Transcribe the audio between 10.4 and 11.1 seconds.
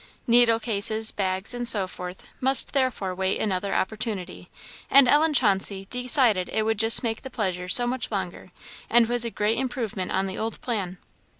plan.